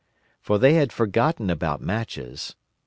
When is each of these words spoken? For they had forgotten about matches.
For 0.41 0.57
they 0.57 0.73
had 0.73 0.91
forgotten 0.91 1.51
about 1.51 1.79
matches. 1.79 2.55